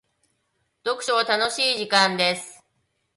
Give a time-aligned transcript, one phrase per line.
[0.83, 2.65] 読書は楽しい時間です。